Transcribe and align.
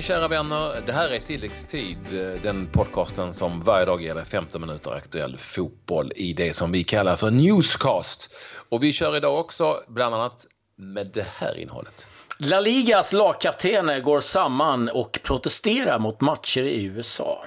Hej 0.00 0.06
kära 0.06 0.28
vänner! 0.28 0.82
Det 0.86 0.92
här 0.92 1.10
är 1.10 1.18
Tilläggstid, 1.18 1.98
den 2.42 2.66
podcasten 2.72 3.32
som 3.32 3.62
varje 3.62 3.84
dag 3.84 4.02
ger 4.02 4.14
dig 4.14 4.24
15 4.24 4.60
minuter 4.60 4.90
aktuell 4.90 5.38
fotboll 5.38 6.12
i 6.16 6.32
det 6.32 6.52
som 6.52 6.72
vi 6.72 6.84
kallar 6.84 7.16
för 7.16 7.30
Newscast. 7.30 8.34
Och 8.68 8.82
vi 8.82 8.92
kör 8.92 9.16
idag 9.16 9.40
också 9.40 9.82
bland 9.88 10.14
annat 10.14 10.46
med 10.76 11.10
det 11.14 11.26
här 11.36 11.58
innehållet. 11.58 12.06
La 12.38 12.60
Ligas 12.60 13.12
lagkaptener 13.12 14.00
går 14.00 14.20
samman 14.20 14.88
och 14.88 15.20
protesterar 15.22 15.98
mot 15.98 16.20
matcher 16.20 16.62
i 16.62 16.84
USA. 16.84 17.44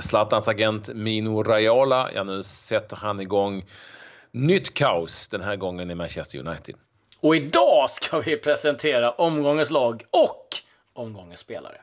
Zlatans 0.00 0.48
agent 0.48 0.88
Mino 0.94 1.42
Raiola, 1.42 2.10
ja 2.14 2.24
nu 2.24 2.42
sätter 2.42 2.96
han 2.96 3.20
igång 3.20 3.64
nytt 4.30 4.74
kaos, 4.74 5.28
den 5.28 5.42
här 5.42 5.56
gången 5.56 5.90
i 5.90 5.94
Manchester 5.94 6.38
United. 6.38 6.74
Och 7.20 7.36
idag 7.36 7.90
ska 7.90 8.20
vi 8.20 8.36
presentera 8.36 9.10
omgångens 9.10 9.70
lag 9.70 10.02
och 10.10 10.43
omgångens 10.94 11.40
spelare. 11.40 11.76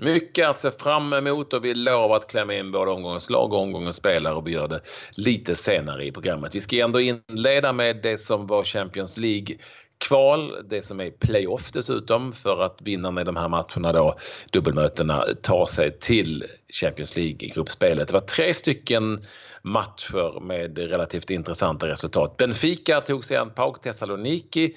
Mycket 0.00 0.48
att 0.48 0.60
se 0.60 0.70
fram 0.70 1.12
emot 1.12 1.52
och 1.52 1.64
vi 1.64 1.74
lovar 1.74 2.16
att 2.16 2.30
klämma 2.30 2.54
in 2.54 2.72
både 2.72 2.90
omgångens 2.90 3.30
lag 3.30 3.52
och 3.52 3.60
omgångens 3.60 3.96
spelare 3.96 4.34
och 4.34 4.46
vi 4.46 4.50
gör 4.50 4.68
det 4.68 4.80
lite 5.16 5.54
senare 5.54 6.04
i 6.04 6.12
programmet. 6.12 6.54
Vi 6.54 6.60
ska 6.60 6.76
ändå 6.76 7.00
inleda 7.00 7.72
med 7.72 8.02
det 8.02 8.18
som 8.18 8.46
var 8.46 8.64
Champions 8.64 9.16
League 9.16 9.56
kval, 9.98 10.54
det 10.68 10.82
som 10.82 11.00
är 11.00 11.10
playoff 11.10 11.72
dessutom 11.72 12.32
för 12.32 12.62
att 12.62 12.78
vinnarna 12.82 13.20
i 13.20 13.24
de 13.24 13.36
här 13.36 13.48
matcherna 13.48 13.92
då, 13.92 14.18
dubbelmötena, 14.52 15.24
tar 15.42 15.66
sig 15.66 15.98
till 15.98 16.44
Champions 16.80 17.16
League-gruppspelet. 17.16 18.08
Det 18.08 18.14
var 18.14 18.20
tre 18.20 18.54
stycken 18.54 19.18
matcher 19.62 20.40
med 20.40 20.78
relativt 20.78 21.30
intressanta 21.30 21.88
resultat. 21.88 22.36
Benfica 22.36 23.00
tog 23.00 23.24
sig 23.24 23.36
an 23.36 23.50
PAOK 23.50 23.82
Thessaloniki 23.82 24.76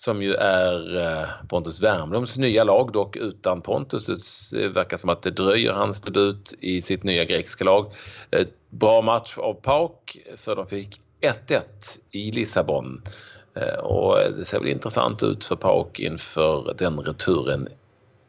som 0.00 0.22
ju 0.22 0.34
är 0.34 0.96
eh, 0.96 1.28
Pontus 1.48 1.82
Wernbloms 1.82 2.38
nya 2.38 2.64
lag, 2.64 2.92
dock 2.92 3.16
utan 3.16 3.62
Pontus. 3.62 4.50
Det 4.50 4.68
verkar 4.68 4.96
som 4.96 5.10
att 5.10 5.22
det 5.22 5.30
dröjer 5.30 5.72
hans 5.72 6.00
debut 6.00 6.54
i 6.60 6.82
sitt 6.82 7.02
nya 7.02 7.24
grekiska 7.24 7.64
lag. 7.64 7.92
Eh, 8.30 8.46
bra 8.70 9.02
match 9.02 9.38
av 9.38 9.54
PAOK 9.54 10.16
för 10.36 10.56
de 10.56 10.66
fick 10.66 11.00
1-1 11.20 11.62
i 12.10 12.32
Lissabon. 12.32 13.02
Eh, 13.54 13.78
och 13.78 14.16
det 14.36 14.44
ser 14.44 14.58
väl 14.58 14.68
intressant 14.68 15.22
ut 15.22 15.44
för 15.44 15.56
PAOK 15.56 16.00
inför 16.00 16.74
den 16.78 17.00
returen 17.00 17.68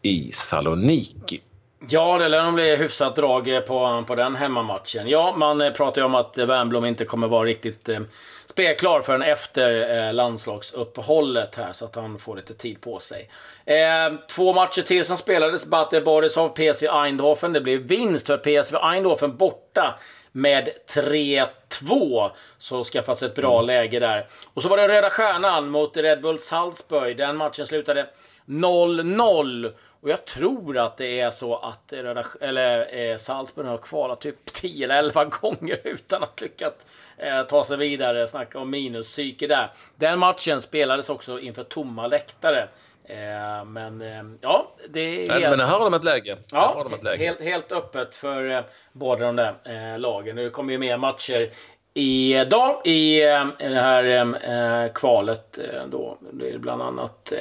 i 0.02 0.32
Saloniki. 0.32 1.42
Ja, 1.90 2.18
det 2.18 2.28
lär 2.28 2.44
nog 2.44 2.54
bli 2.54 2.76
hyfsat 2.76 3.16
drag 3.16 3.66
på, 3.68 4.04
på 4.08 4.16
den 4.16 4.36
hemmamatchen. 4.36 5.08
Ja, 5.08 5.34
man 5.38 5.62
eh, 5.62 5.74
pratar 5.74 6.02
ju 6.02 6.06
om 6.06 6.16
att 6.16 6.38
Wernbloom 6.38 6.86
inte 6.86 7.06
kommer 7.06 7.28
vara 7.28 7.46
riktigt 7.46 7.90
eh, 7.90 8.00
spelklar 8.46 9.02
förrän 9.02 9.22
efter 9.22 9.98
eh, 10.08 10.14
landslagsuppehållet 10.14 11.56
här, 11.56 11.74
så 11.74 11.86
att 11.86 11.96
han 11.96 12.20
får 12.20 12.36
lite 12.36 12.54
tid 12.54 12.82
på 12.82 13.00
sig. 13.00 13.30
Eh, 13.66 14.14
två 14.30 14.54
matcher 14.54 14.82
till 14.82 15.06
som 15.06 15.18
spelades. 15.18 15.66
Bate 15.66 16.02
Borisov, 16.02 16.50
PSV 16.50 16.88
Eindhoven. 16.88 17.54
Det 17.54 17.62
blev 17.62 17.80
vinst 17.80 18.28
för 18.28 18.38
PSV 18.38 18.78
Eindhoven 18.84 19.38
borta 19.38 20.00
med 20.32 20.70
3-2. 20.96 22.30
Så 22.60 22.84
skaffats 22.84 23.24
ett 23.24 23.36
bra 23.36 23.54
mm. 23.54 23.68
läge 23.68 24.00
där. 24.00 24.28
Och 24.54 24.62
så 24.62 24.70
var 24.70 24.78
det 24.78 24.88
Röda 24.88 25.10
Stjärnan 25.10 25.70
mot 25.70 25.98
Red 25.98 26.22
Bull 26.22 26.40
Salzburg. 26.40 27.18
Den 27.18 27.38
matchen 27.38 27.68
slutade 27.68 28.08
0-0. 28.52 29.74
Och 30.02 30.10
jag 30.10 30.26
tror 30.26 30.78
att 30.78 30.98
det 30.98 31.20
är 31.20 31.32
så 31.32 31.56
att 31.56 31.94
Röda, 31.94 32.26
eller, 32.42 33.00
eh, 33.12 33.18
Salzburg 33.18 33.68
har 33.68 33.78
kvalat 33.78 34.22
typ 34.22 34.46
10 34.46 34.86
eller 34.86 34.96
11 34.96 35.26
gånger 35.42 35.80
utan 35.84 36.24
att 36.24 36.42
lyckas 36.42 36.74
eh, 37.18 37.44
ta 37.44 37.64
sig 37.64 37.78
vidare. 37.78 38.28
Snacka 38.28 38.60
om 38.60 38.70
minuspsyke 38.70 39.48
där. 39.48 39.72
Den 39.96 40.20
matchen 40.20 40.62
spelades 40.62 41.10
också 41.10 41.40
inför 41.40 41.64
tomma 41.64 42.08
läktare. 42.08 42.68
Eh, 43.06 43.66
men 43.66 44.02
eh, 44.02 44.24
ja, 44.42 44.72
det 44.90 45.00
är 45.00 45.34
helt... 45.34 45.58
Men 45.58 45.68
här 45.68 45.80
har 45.80 45.84
de 45.84 45.94
ett 45.94 46.04
läge. 46.04 46.38
Ja, 46.52 46.88
ett 46.96 47.04
läge. 47.04 47.24
Helt, 47.24 47.42
helt 47.42 47.72
öppet 47.72 48.16
för 48.16 48.50
eh, 48.50 48.62
båda 48.92 49.26
de 49.26 49.36
där 49.36 49.54
eh, 49.64 50.00
lagen. 50.00 50.36
Det 50.36 50.50
kommer 50.50 50.72
ju 50.74 50.78
mer 50.80 50.98
matcher 50.98 51.50
idag 51.94 52.88
i 52.88 53.20
det 53.60 53.82
här 53.82 54.92
kvalet. 54.94 55.60
då. 55.92 56.18
Det 56.32 56.50
är 56.50 56.58
bland 56.58 56.82
annat 56.82 57.34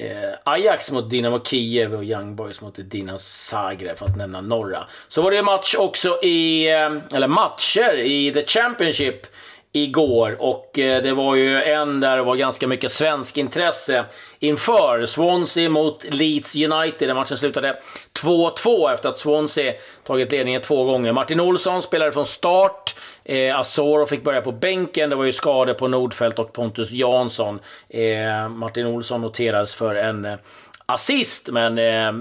Eh, 0.00 0.34
Ajax 0.44 0.90
mot 0.90 1.10
Dynamo 1.10 1.44
Kiev 1.44 1.94
och 1.94 2.04
Young 2.04 2.36
Boys 2.36 2.60
mot 2.60 2.74
Dinamo 2.76 3.18
Zagreb 3.18 3.98
för 3.98 4.06
att 4.06 4.16
nämna 4.16 4.40
några. 4.40 4.86
Så 5.08 5.22
var 5.22 5.30
det 5.30 5.42
match 5.42 5.74
också 5.78 6.22
i, 6.22 6.70
eh, 6.70 7.16
eller 7.16 7.28
matcher 7.28 7.98
i 7.98 8.32
The 8.32 8.46
Championship 8.46 9.26
igår 9.72 10.36
och 10.40 10.78
eh, 10.78 11.02
det 11.02 11.12
var 11.12 11.34
ju 11.34 11.62
en 11.62 12.00
där 12.00 12.16
det 12.16 12.22
var 12.22 12.36
ganska 12.36 12.66
mycket 12.66 12.90
svensk 12.90 13.36
intresse 13.36 14.04
inför. 14.38 15.06
Swansea 15.06 15.68
mot 15.68 16.04
Leeds 16.04 16.56
United. 16.56 17.08
Den 17.08 17.16
matchen 17.16 17.36
slutade 17.36 17.78
2-2 18.22 18.92
efter 18.92 19.08
att 19.08 19.18
Swansea 19.18 19.72
tagit 20.04 20.32
ledningen 20.32 20.60
två 20.60 20.84
gånger. 20.84 21.12
Martin 21.12 21.40
Olsson 21.40 21.82
spelade 21.82 22.12
från 22.12 22.26
start. 22.26 22.96
Eh, 23.24 23.58
Asoro 23.58 24.06
fick 24.06 24.24
börja 24.24 24.40
på 24.40 24.52
bänken. 24.52 25.10
Det 25.10 25.16
var 25.16 25.24
ju 25.24 25.32
skador 25.32 25.74
på 25.74 25.88
Nordfeldt 25.88 26.38
och 26.38 26.52
Pontus 26.52 26.90
Jansson. 26.90 27.60
Eh, 27.88 28.48
Martin 28.48 28.86
Olsson 28.86 29.20
noterades 29.20 29.74
för 29.74 29.94
en 29.94 30.24
eh, 30.24 30.38
assist, 30.86 31.48
men 31.48 31.78
eh, 31.78 32.12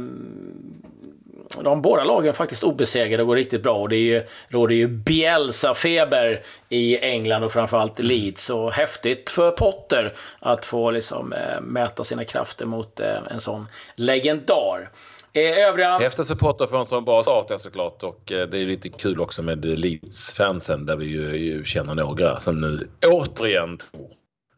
de 1.63 1.81
båda 1.81 2.03
lagen 2.03 2.29
är 2.29 2.33
faktiskt 2.33 2.63
obesegrade 2.63 3.23
och 3.23 3.27
går 3.27 3.35
riktigt 3.35 3.63
bra. 3.63 3.75
Och 3.75 3.89
det 3.89 3.95
är 3.95 3.99
ju, 3.99 4.23
råder 4.47 4.75
ju 4.75 4.87
Bielsa-feber 4.87 6.43
i 6.69 6.97
England 6.97 7.43
och 7.43 7.51
framförallt 7.51 7.99
Leeds. 7.99 8.49
Och 8.49 8.71
häftigt 8.71 9.29
för 9.29 9.51
Potter 9.51 10.13
att 10.39 10.65
få 10.65 10.91
liksom, 10.91 11.33
eh, 11.33 11.61
mäta 11.61 12.03
sina 12.03 12.25
krafter 12.25 12.65
mot 12.65 12.99
eh, 12.99 13.19
en 13.31 13.39
sån 13.39 13.67
legendar. 13.95 14.89
Eh, 15.33 15.67
övriga... 15.67 15.97
Häftigt 15.97 16.27
för 16.27 16.35
Potter 16.35 16.67
för 16.67 16.77
en 16.77 16.85
sån 16.85 17.05
bra 17.05 17.23
start 17.23 17.61
såklart 17.61 18.03
och 18.03 18.31
eh, 18.31 18.47
det 18.47 18.57
är 18.57 18.65
lite 18.65 18.89
kul 18.89 19.19
också 19.19 19.43
med 19.43 19.65
Leeds-fansen 19.65 20.85
där 20.85 20.95
vi 20.95 21.05
ju, 21.05 21.37
ju 21.37 21.65
känner 21.65 21.95
några 21.95 22.39
som 22.39 22.61
nu 22.61 22.87
återigen 23.05 23.77
tror 23.77 24.09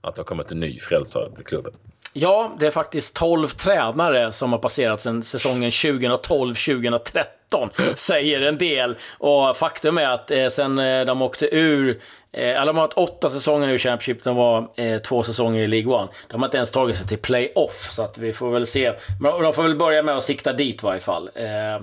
att 0.01 0.15
det 0.15 0.19
har 0.19 0.25
kommit 0.25 0.51
en 0.51 0.59
ny 0.59 0.79
frälsare 0.79 1.35
till 1.35 1.45
klubben. 1.45 1.73
Ja, 2.13 2.51
det 2.59 2.67
är 2.67 2.71
faktiskt 2.71 3.15
12 3.15 3.47
tränare 3.47 4.31
som 4.31 4.51
har 4.51 4.59
passerat 4.59 5.01
sedan 5.01 5.23
säsongen 5.23 5.69
2012-2013. 5.69 7.95
Säger 7.95 8.41
en 8.41 8.57
del. 8.57 8.95
Och 9.17 9.57
faktum 9.57 9.97
är 9.97 10.07
att 10.07 10.31
eh, 10.31 10.47
sen 10.47 10.79
eh, 10.79 11.05
de 11.05 11.21
åkte 11.21 11.55
ur 11.55 12.01
Eh, 12.31 12.65
de 12.65 12.77
har 12.77 12.81
haft 12.81 12.93
åtta 12.93 13.29
säsonger 13.29 13.69
i 13.69 13.77
Championship, 13.77 14.23
de 14.23 14.35
var 14.35 14.69
eh, 14.75 14.99
två 14.99 15.23
säsonger 15.23 15.63
i 15.63 15.67
League 15.67 15.93
One. 15.93 16.07
De 16.27 16.41
har 16.41 16.47
inte 16.47 16.57
ens 16.57 16.71
tagit 16.71 16.95
sig 16.95 17.07
till 17.07 17.17
playoff, 17.17 17.87
så 17.91 18.03
att 18.03 18.17
vi 18.17 18.33
får 18.33 18.51
väl 18.51 18.67
se. 18.67 18.93
Men 19.21 19.43
de 19.43 19.53
får 19.53 19.63
väl 19.63 19.75
börja 19.75 20.03
med 20.03 20.17
att 20.17 20.23
sikta 20.23 20.53
dit 20.53 20.83
i 20.83 20.85
varje 20.85 21.01
fall. 21.01 21.29
Eh, 21.35 21.75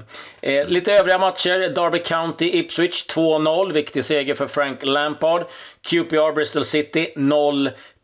eh, 0.52 0.66
lite 0.66 0.92
övriga 0.92 1.18
matcher. 1.18 1.74
Derby 1.74 1.98
County, 1.98 2.58
Ipswich 2.58 3.06
2-0. 3.06 3.72
Viktig 3.72 4.04
seger 4.04 4.34
för 4.34 4.46
Frank 4.46 4.78
Lampard. 4.82 5.44
QPR, 5.90 6.32
Bristol 6.32 6.64
City 6.64 7.12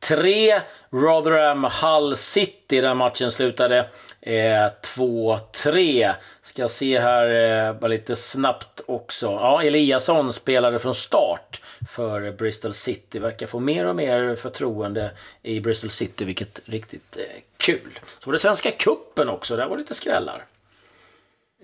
3-Rotherham 0.03 1.65
Hull 1.65 2.17
City. 2.17 2.81
Den 2.81 2.97
matchen 2.97 3.31
slutade 3.31 3.79
eh, 4.21 4.69
2-3. 4.97 6.15
Ska 6.43 6.69
se 6.69 7.01
här 7.01 7.27
eh, 7.69 7.75
bara 7.75 7.89
lite 7.89 8.17
snabbt 8.17 8.81
också. 8.87 9.27
Ja, 9.27 9.63
Eliasson 9.63 10.33
spelade 10.33 10.79
från 10.79 10.95
start 10.95 11.61
för 11.91 12.33
Bristol 12.33 12.75
City. 12.75 13.19
Verkar 13.19 13.47
få 13.47 13.61
mer 13.61 13.87
och 13.87 13.97
mer 13.97 14.37
förtroende 14.37 15.11
i 15.43 15.61
Bristol 15.61 15.91
City, 15.91 16.25
vilket 16.25 16.69
är 16.69 16.73
riktigt 16.73 17.17
eh, 17.17 17.43
kul. 17.57 17.99
Så 18.19 18.31
var 18.31 18.33
det 18.33 18.39
Svenska 18.39 18.71
Kuppen 18.71 19.29
också, 19.29 19.57
där 19.57 19.67
var 19.67 19.77
det 19.77 19.83
lite 19.83 19.95
skrällar. 19.95 20.45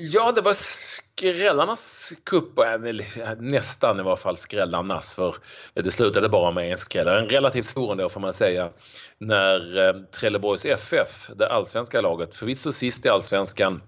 Ja, 0.00 0.32
det 0.32 0.40
var 0.40 0.52
skrällarnas 0.52 2.12
cup, 2.24 2.58
nästan 3.38 4.00
i 4.00 4.02
varje 4.02 4.16
fall 4.16 4.36
skrällarnas, 4.36 5.14
för 5.14 5.34
det 5.74 5.90
slutade 5.90 6.28
bara 6.28 6.50
med 6.50 6.72
en 6.72 6.78
skräll. 6.78 7.08
En 7.08 7.28
relativt 7.28 7.66
stor 7.66 7.92
ändå 7.92 8.08
får 8.08 8.20
man 8.20 8.32
säga, 8.32 8.70
när 9.18 9.88
eh, 9.88 10.02
Trelleborgs 10.02 10.66
FF, 10.66 11.30
det 11.36 11.48
allsvenska 11.48 12.00
laget, 12.00 12.36
förvisso 12.36 12.72
sist 12.72 13.06
i 13.06 13.08
allsvenskan, 13.08 13.82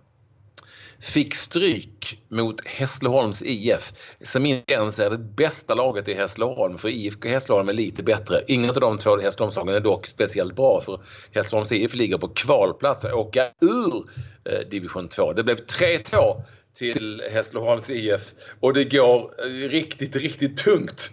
fick 1.01 1.35
stryk 1.35 2.23
mot 2.29 2.67
Hässleholms 2.67 3.43
IF 3.43 3.93
som 4.21 4.47
inte 4.47 4.73
ens 4.73 4.99
är 4.99 5.11
det 5.11 5.19
bästa 5.19 5.75
laget 5.75 6.09
i 6.09 6.15
Hässleholm 6.15 6.79
för 6.79 6.89
IFK 6.89 7.29
Hässleholm 7.29 7.69
är 7.69 7.73
lite 7.73 8.03
bättre. 8.03 8.43
Inget 8.47 8.77
av 8.77 8.81
de 8.81 8.99
två 8.99 9.19
Hässleholmslagen 9.19 9.75
är 9.75 9.81
dock 9.81 10.07
speciellt 10.07 10.57
bra 10.57 10.81
för 10.81 11.01
Hässleholms 11.35 11.73
IF 11.73 11.95
ligger 11.95 12.19
på 12.19 12.29
kvalplats 12.29 13.05
och 13.05 13.19
åka 13.19 13.51
ur 13.61 14.05
eh, 14.45 14.69
division 14.71 15.09
2. 15.09 15.33
Det 15.33 15.45
blev 15.45 15.57
3-2 15.57 16.43
till 16.75 17.23
Hässleholms 17.31 17.91
IF 17.91 18.33
och 18.61 18.75
det 18.75 18.85
går 18.85 19.35
eh, 19.45 19.69
riktigt, 19.69 20.17
riktigt 20.17 20.57
tungt 20.57 21.11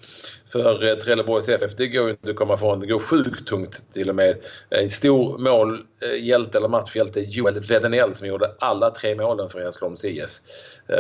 för 0.64 0.88
eh, 0.88 0.96
Trelleborgs 0.96 1.50
FF. 1.50 1.76
Det 1.76 1.88
går 1.88 2.10
inte 2.10 2.32
att 2.32 2.36
komma 2.36 2.54
ifrån. 2.54 2.80
Det 2.80 2.88
går 2.88 3.00
sjukt 3.00 3.48
tungt 3.48 3.94
till 3.94 4.10
och 4.10 4.16
med. 4.16 4.30
Eh, 4.30 4.80
en 4.80 4.90
stor 4.90 5.38
målhjälte 5.38 6.58
eh, 6.58 6.60
eller 6.60 6.68
matchhjälte 6.68 7.20
Joel 7.20 7.60
Wedenell 7.60 8.16
som 8.16 8.28
gjorde 8.28 8.52
alla 8.60 8.92
tre 8.92 9.16
målen 9.16 9.50
för 9.50 9.60
Hässleholms 9.60 10.06
IF. 10.06 10.30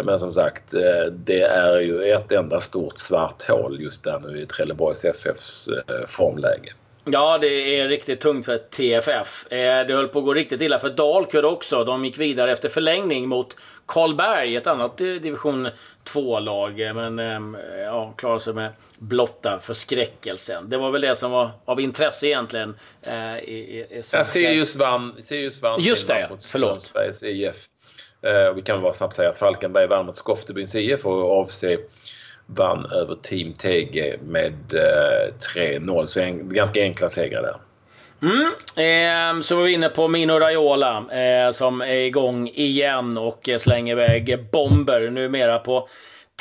Men 0.03 0.19
som 0.19 0.31
sagt, 0.31 0.71
det 1.11 1.41
är 1.41 1.79
ju 1.79 2.03
ett 2.03 2.31
enda 2.31 2.59
stort 2.59 2.97
svart 2.97 3.43
hål 3.49 3.81
just 3.81 4.03
där 4.03 4.19
nu 4.19 4.41
i 4.41 4.45
Trelleborgs 4.45 5.05
FFs 5.05 5.69
formläge. 6.07 6.73
Ja, 7.11 7.37
det 7.37 7.79
är 7.79 7.87
riktigt 7.87 8.19
tungt 8.19 8.45
för 8.45 8.57
TFF. 8.57 9.51
Eh, 9.51 9.87
det 9.87 9.93
höll 9.93 10.07
på 10.07 10.19
att 10.19 10.25
gå 10.25 10.33
riktigt 10.33 10.61
illa 10.61 10.79
för 10.79 10.89
Dalkurd 10.89 11.45
också. 11.45 11.83
De 11.83 12.05
gick 12.05 12.17
vidare 12.17 12.51
efter 12.51 12.69
förlängning 12.69 13.27
mot 13.27 13.57
Karlberg, 13.85 14.55
ett 14.55 14.67
annat 14.67 14.97
division 14.97 15.69
2-lag. 16.05 16.95
Men 16.95 17.19
ehm, 17.19 17.57
ja, 17.85 18.13
klarade 18.17 18.39
sig 18.39 18.53
med 18.53 18.71
blotta 18.97 19.59
förskräckelsen. 19.59 20.69
Det 20.69 20.77
var 20.77 20.91
väl 20.91 21.01
det 21.01 21.15
som 21.15 21.31
var 21.31 21.49
av 21.65 21.81
intresse 21.81 22.27
egentligen. 22.27 22.75
Eh, 23.01 23.37
i, 23.37 23.57
i 23.79 24.01
ja, 24.11 24.23
Sirius 24.23 24.75
vann, 24.75 25.15
Sirius 25.21 25.61
vann 25.61 25.77
Just 25.79 26.07
det, 26.07 26.29
förlåt. 26.51 26.83
Sveriges 26.83 27.23
IF. 27.23 27.55
Eh, 28.21 28.53
vi 28.53 28.61
kan 28.61 28.81
bara 28.81 28.93
snabbt 28.93 29.13
säga 29.13 29.29
att 29.29 29.37
Falkenberg 29.37 29.87
vann 29.87 30.05
mot 30.05 30.15
Skoftebyns 30.15 30.75
IF 30.75 31.05
och 31.05 31.41
AFC 31.41 31.63
vann 32.47 32.85
över 32.85 33.15
Team 33.15 33.53
TG 33.53 34.17
med 34.23 34.53
eh, 34.73 35.33
3-0. 35.55 36.05
Så 36.05 36.19
en, 36.19 36.49
ganska 36.49 36.81
enkla 36.81 37.09
segrar 37.09 37.41
där. 37.41 37.55
Mm, 38.21 38.45
eh, 38.77 39.41
så 39.41 39.55
var 39.55 39.63
vi 39.63 39.73
inne 39.73 39.89
på 39.89 40.07
Mino 40.07 40.33
Raiola 40.33 41.05
eh, 41.11 41.51
som 41.51 41.81
är 41.81 41.93
igång 41.93 42.47
igen 42.47 43.17
och 43.17 43.49
eh, 43.49 43.57
slänger 43.57 43.93
iväg 43.93 44.45
bomber 44.51 45.09
numera 45.09 45.59
på 45.59 45.89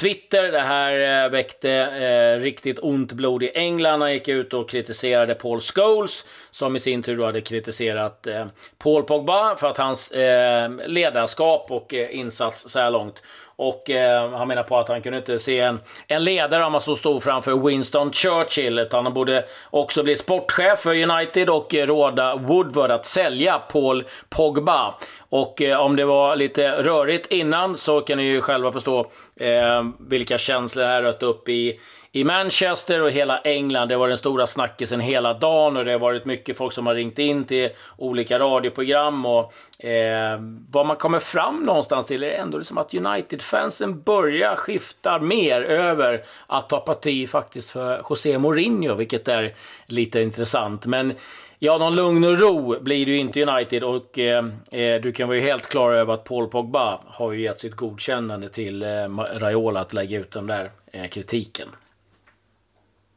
Twitter. 0.00 0.52
Det 0.52 0.60
här 0.60 1.25
eh, 1.25 1.31
väckte 1.31 1.70
eh, 1.70 2.40
riktigt 2.40 2.78
ont 2.78 3.12
blod 3.12 3.43
i 3.43 3.50
England. 3.54 4.00
Han 4.00 4.12
gick 4.12 4.28
ut 4.28 4.54
och 4.54 4.70
kritiserade 4.70 5.34
Paul 5.34 5.60
Scholes 5.60 6.25
som 6.50 6.76
i 6.76 6.81
sin 6.81 7.02
tur 7.02 7.25
hade 7.25 7.40
kritiserat 7.40 8.26
eh, 8.26 8.46
Paul 8.78 9.02
Pogba 9.02 9.56
för 9.56 9.70
att 9.70 9.76
hans 9.76 10.10
eh, 10.10 10.70
ledarskap 10.87 11.70
och 11.70 11.94
eh, 11.94 12.19
insats 12.19 12.70
så 12.70 12.78
här 12.78 12.90
långt. 12.90 13.22
Och 13.58 13.90
eh, 13.90 14.31
han 14.31 14.48
menar 14.48 14.62
på 14.62 14.78
att 14.78 14.88
han 14.88 15.02
kunde 15.02 15.19
inte 15.19 15.38
se 15.38 15.60
en, 15.60 15.81
en 16.06 16.25
ledare 16.25 16.64
om 16.64 16.72
han 16.72 16.81
så 16.81 16.94
stod 16.94 17.22
framför 17.22 17.66
Winston 17.66 18.12
Churchill. 18.12 18.78
Utan 18.78 19.04
han 19.04 19.14
borde 19.14 19.44
också 19.70 20.02
bli 20.02 20.16
sportchef 20.16 20.78
för 20.78 21.10
United 21.10 21.50
och 21.50 21.75
eh, 21.75 21.87
råda 21.87 22.37
Woodward 22.37 22.90
att 22.90 23.06
sälja 23.06 23.58
Paul 23.58 24.04
Pogba. 24.28 24.94
Och 25.28 25.62
eh, 25.62 25.81
om 25.81 25.96
det 25.96 26.04
var 26.04 26.37
lite 26.37 26.82
rörigt 26.82 27.32
innan 27.32 27.76
så 27.76 28.00
kan 28.00 28.19
ni 28.19 28.25
ju 28.25 28.40
själva 28.40 28.72
förstå 28.72 29.10
Eh, 29.41 29.88
vilka 29.99 30.38
känslor 30.38 30.83
det 30.83 30.88
här 30.88 31.03
rött 31.03 31.23
upp 31.23 31.49
i 31.49 31.81
i 32.17 32.25
Manchester 32.25 33.03
och 33.03 33.11
hela 33.11 33.39
England. 33.39 33.89
Det 33.89 33.97
var 33.97 34.09
den 34.09 34.17
stora 34.17 34.47
snackisen 34.47 35.01
hela 35.01 35.35
dagen 35.35 35.77
och 35.77 35.85
det 35.85 35.93
har 35.93 35.99
varit 35.99 36.25
mycket 36.25 36.57
folk 36.57 36.73
som 36.73 36.87
har 36.87 36.95
ringt 36.95 37.19
in 37.19 37.45
till 37.45 37.71
olika 37.97 38.39
radioprogram. 38.39 39.27
Och, 39.27 39.85
eh, 39.85 40.41
vad 40.71 40.87
man 40.87 40.97
kommer 40.97 41.19
fram 41.19 41.63
någonstans 41.63 42.07
till 42.07 42.23
är 42.23 42.31
ändå 42.31 42.59
liksom 42.59 42.79
att 42.79 42.95
United-fansen 42.95 44.01
börjar 44.03 44.57
skifta 44.57 45.19
mer 45.19 45.63
över 45.63 46.23
att 46.47 46.69
ta 46.69 46.81
parti 46.81 47.29
faktiskt 47.29 47.71
för 47.71 48.03
José 48.11 48.39
Mourinho, 48.39 48.95
vilket 48.95 49.29
är 49.29 49.55
lite 49.87 50.21
intressant. 50.21 50.87
Men 50.87 51.15
Ja, 51.59 51.79
någon 51.79 51.97
lugn 51.97 52.25
och 52.25 52.39
ro 52.39 52.81
blir 52.81 53.07
det 53.07 53.13
ju 53.13 53.19
inte 53.19 53.43
United 53.43 53.85
och 53.85 54.19
eh, 54.19 54.45
eh, 54.73 55.01
du 55.01 55.13
kan 55.13 55.29
vara 55.29 55.39
helt 55.39 55.69
klar 55.69 55.93
över 55.93 56.15
att 56.15 56.25
Paul 56.25 56.49
Pogba 56.49 57.01
har 57.07 57.33
ju 57.33 57.41
gett 57.41 57.61
sitt 57.61 57.75
godkännande 57.75 58.49
till 58.49 58.83
eh, 58.83 58.89
Raiola 59.35 59.81
att 59.81 59.93
lägga 59.93 60.19
ut 60.19 60.31
den 60.31 60.47
där 60.47 60.71
eh, 60.93 61.09
kritiken. 61.09 61.69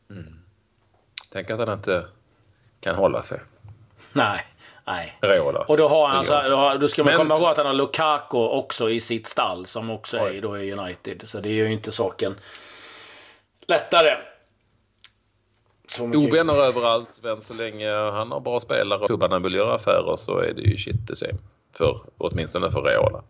Mm. 0.09 0.39
Tänk 1.31 1.49
att 1.49 1.59
han 1.59 1.77
inte 1.77 2.05
kan 2.81 2.95
hålla 2.95 3.21
sig. 3.21 3.41
Nej. 4.13 4.45
Nej. 4.85 5.17
Raiola. 5.21 5.59
Och 5.59 5.77
då 5.77 5.87
har 5.87 6.07
han 6.07 6.25
så 6.25 6.33
här, 6.33 6.77
då 6.77 6.87
ska 6.87 7.03
man 7.03 7.11
Men... 7.11 7.17
komma 7.17 7.37
ihåg 7.37 7.47
att 7.47 7.57
han 7.57 7.65
har 7.65 7.73
Lukaku 7.73 8.37
också 8.37 8.89
i 8.89 8.99
sitt 8.99 9.27
stall 9.27 9.65
som 9.65 9.89
också 9.89 10.17
är 10.17 10.41
då 10.41 10.57
i 10.57 10.73
United. 10.73 11.21
Så 11.25 11.39
det 11.39 11.53
gör 11.53 11.67
ju 11.67 11.73
inte 11.73 11.91
saken 11.91 12.35
lättare. 13.67 14.17
Ovänner 15.99 16.53
överallt, 16.53 17.19
men 17.23 17.41
så 17.41 17.53
länge 17.53 17.91
han 17.91 18.31
har 18.31 18.39
bra 18.39 18.59
spelare 18.59 18.99
och 18.99 19.05
klubbarna 19.05 19.39
vill 19.39 19.53
göra 19.53 19.75
affärer 19.75 20.15
så 20.15 20.39
är 20.39 20.53
det 20.53 20.61
ju 20.61 20.77
shit 20.77 21.07
the 21.07 21.15
same. 21.15 21.37
För, 21.73 22.01
åtminstone 22.17 22.71
för 22.71 22.81
Raiola. 22.81 23.23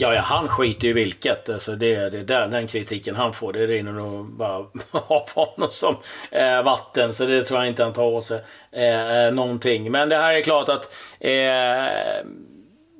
Ja, 0.00 0.14
ja, 0.14 0.20
han 0.20 0.48
skiter 0.48 0.84
ju 0.84 0.90
i 0.90 0.92
vilket. 0.92 1.48
Alltså 1.48 1.76
det, 1.76 2.10
det 2.10 2.22
där, 2.22 2.48
den 2.48 2.66
kritiken 2.66 3.16
han 3.16 3.32
får, 3.32 3.52
det 3.52 3.66
rinner 3.66 3.92
nog 3.92 4.26
bara 4.26 4.56
av 4.90 5.30
honom 5.34 5.70
som 5.70 5.96
eh, 6.30 6.62
vatten. 6.62 7.14
Så 7.14 7.24
det 7.24 7.42
tror 7.42 7.60
jag 7.60 7.68
inte 7.68 7.84
han 7.84 7.92
tar 7.92 8.04
åt 8.04 8.24
sig 8.24 8.40
eh, 8.72 9.24
eh 9.24 9.32
någonting. 9.32 9.90
Men 9.90 10.08
det 10.08 10.16
här 10.16 10.34
är 10.34 10.42
klart 10.42 10.68
att 10.68 10.94
eh, 11.20 12.26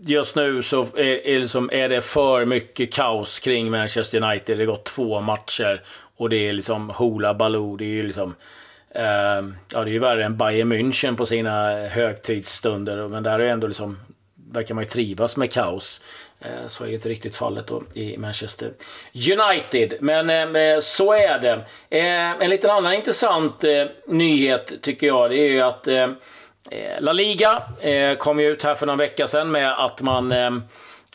just 0.00 0.36
nu 0.36 0.62
så 0.62 0.82
är, 0.82 1.26
är, 1.26 1.38
liksom, 1.38 1.70
är 1.72 1.88
det 1.88 2.02
för 2.02 2.44
mycket 2.44 2.92
kaos 2.92 3.40
kring 3.40 3.70
Manchester 3.70 4.22
United. 4.22 4.58
Det 4.58 4.64
har 4.64 4.72
gått 4.72 4.84
två 4.84 5.20
matcher 5.20 5.82
och 6.16 6.30
det 6.30 6.48
är 6.48 6.52
liksom 6.52 6.90
Hoola 6.90 7.34
Baloo. 7.34 7.76
Det 7.76 7.84
är 7.84 7.88
ju 7.88 8.02
liksom 8.02 8.34
eh, 8.90 9.02
ja, 9.72 9.84
det 9.84 9.90
är 9.90 9.92
ju 9.92 9.98
värre 9.98 10.24
än 10.24 10.36
Bayern 10.36 10.72
München 10.72 11.16
på 11.16 11.26
sina 11.26 11.86
högtidsstunder. 11.86 13.08
Men 13.08 13.22
där 13.22 13.38
är 13.38 13.48
ändå 13.48 13.66
liksom, 13.66 13.98
verkar 14.52 14.74
man 14.74 14.84
ju 14.84 14.90
trivas 14.90 15.36
med 15.36 15.52
kaos. 15.52 16.00
Eh, 16.40 16.66
så 16.66 16.84
är 16.84 16.88
ju 16.88 16.94
inte 16.94 17.08
riktigt 17.08 17.36
fallet 17.36 17.66
då 17.66 17.82
i 17.94 18.16
Manchester 18.18 18.72
United. 19.14 19.94
Men 20.00 20.30
eh, 20.30 20.62
eh, 20.62 20.78
så 20.80 21.12
är 21.12 21.38
det. 21.38 21.64
En 22.44 22.50
liten 22.50 22.70
annan 22.70 22.92
intressant 22.92 23.64
nyhet 24.06 24.82
tycker 24.82 25.06
jag, 25.06 25.30
det 25.30 25.36
är 25.36 25.50
ju 25.50 25.60
att 25.60 25.88
La 26.98 27.12
Liga 27.12 27.62
kom 28.18 28.40
ju 28.40 28.50
ut 28.50 28.62
här 28.62 28.74
för 28.74 28.86
någon 28.86 28.98
vecka 28.98 29.26
sedan 29.26 29.50
med 29.50 29.84
att 29.84 30.02
man 30.02 30.34